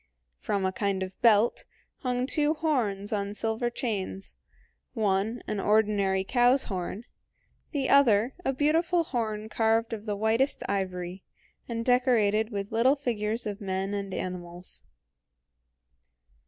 [0.39, 1.65] From a kind of belt
[1.99, 4.35] hung two horns on silver chains,
[4.95, 7.03] one an ordinary cow's horn,
[7.69, 11.23] the other a beautiful horn carved of the whitest ivory,
[11.69, 14.81] and decorated with little figures of men and animals.